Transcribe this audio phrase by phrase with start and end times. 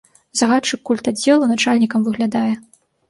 [0.39, 2.53] Загадчык культаддзелу начальнікам выглядае.